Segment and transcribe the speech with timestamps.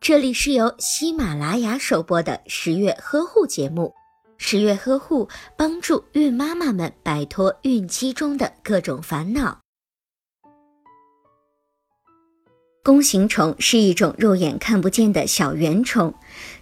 [0.00, 3.92] 这里是由喜马拉雅首播的十月呵护节目。
[4.36, 9.60] 十月呵护帮助孕妈妈们摆脱孕期中的各种烦恼。
[12.82, 16.12] 弓形虫是一种肉眼看不见的小圆虫，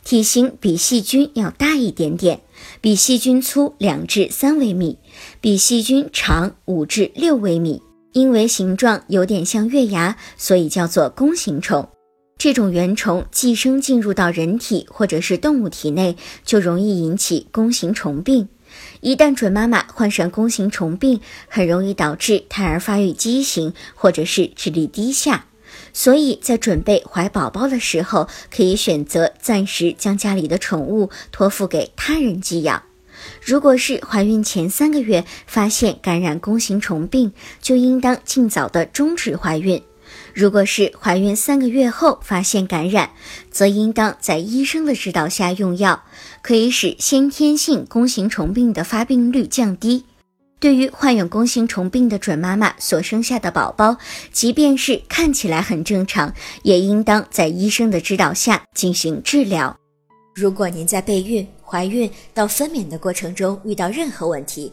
[0.04, 2.40] 体型比细菌要大一点点，
[2.80, 4.98] 比细菌粗两至三微米，
[5.40, 7.82] 比细菌长五至六微米。
[8.12, 11.88] 因为形状有点像月牙，所以叫做弓形虫。
[12.42, 18.48] 这种原虫寄生进入到人体或者是动物体内，就容易引起弓形虫病。
[19.00, 25.44] 一旦准妈妈患上弓形虫病，很容易导致胎儿发育畸形或者是智力低下。
[25.92, 32.82] 所以在准备怀宝宝的时候，可以选择暂时将家里的宠物托付给他人寄养。
[33.40, 39.80] 如果是怀孕前三个月发现感染弓形虫病，就应当尽早的终止怀孕。
[40.34, 43.10] 如果是怀孕三个月后发现感染，
[43.50, 46.02] 则应当在医生的指导下用药，
[46.40, 50.04] 可以使先天性弓形虫病的发病率降低。
[50.58, 53.96] 对于患有弓形虫病的准妈妈所生下的宝宝，
[54.30, 59.76] 即便是看起来很正常，也应当在医生的指导下进行治疗。
[60.34, 64.72] 如果您在备孕、怀孕到分娩的过程中遇到任何问题，